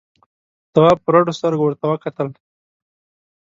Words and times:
تواب 0.73 0.97
په 1.03 1.09
رډو 1.13 1.37
سترګو 1.39 1.63
ورته 1.65 1.85
وکتل. 1.87 2.27